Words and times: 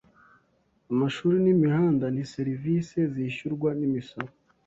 Amashuri 0.91 1.37
n'imihanda 1.43 2.05
ni 2.13 2.23
serivisi 2.33 2.97
zishyurwa 3.13 3.69
n'imisoro. 3.79 4.31